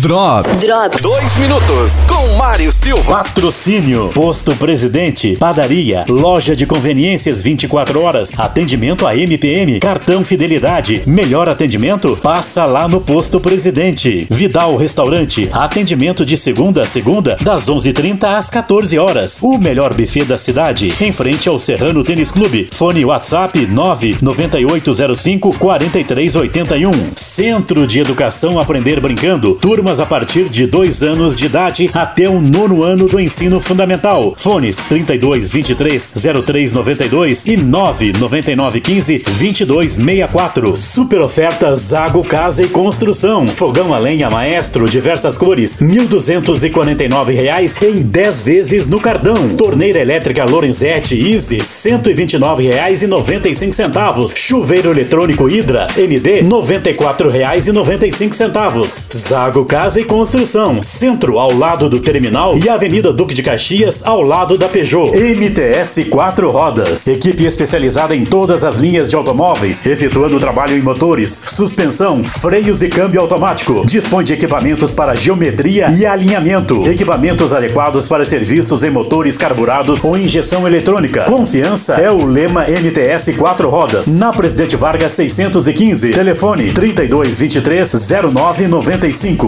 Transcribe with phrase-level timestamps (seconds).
[0.00, 0.60] Drops.
[0.60, 1.02] Drops.
[1.02, 3.22] Dois minutos com Mário Silva.
[3.22, 11.48] Patrocínio, Posto Presidente, Padaria, Loja de Conveniências 24 horas, atendimento a MPM, cartão Fidelidade, melhor
[11.48, 12.16] atendimento?
[12.22, 14.26] Passa lá no Posto Presidente.
[14.28, 19.38] Vidal Restaurante, atendimento de segunda a segunda, das 11:30 às 14 horas.
[19.40, 22.68] O melhor buffet da cidade, em frente ao Serrano Tênis Clube.
[22.70, 26.92] Fone WhatsApp 99805 4381.
[27.16, 32.38] Centro de Educação Aprender Brincando, turmas a partir de dois anos de idade até o
[32.38, 34.34] nono ano do ensino fundamental.
[34.36, 36.12] Fones 32 23
[36.44, 40.74] 03 92 e 999 15 22 64.
[40.98, 43.46] Super oferta Zago Casa e Construção.
[43.46, 49.50] Fogão a lenha maestro, diversas cores, 1.249 reais em 10 vezes no cartão.
[49.50, 54.36] Torneira elétrica Lorenzetti Easy, R$ 129,95.
[54.36, 59.16] Chuveiro eletrônico Hidra ND, R$ 94,95.
[59.16, 60.82] Zago Casa e Construção.
[60.82, 65.16] Centro, ao lado do terminal e Avenida Duque de Caxias, ao lado da Peugeot.
[65.16, 67.06] MTS 4 Rodas.
[67.06, 72.88] Equipe especializada em todas as linhas de automóveis, efetuando trabalho em motores, suspensão, freios e
[72.88, 73.84] câmbio automático.
[73.84, 76.82] Dispõe de equipamentos para geometria e alinhamento.
[76.88, 81.24] Equipamentos adequados para serviços em motores carburados ou injeção eletrônica.
[81.24, 84.06] Confiança é o lema MTS 4 rodas.
[84.06, 86.10] Na Presidente Vargas 615.
[86.10, 89.46] Telefone 32 23 09 95.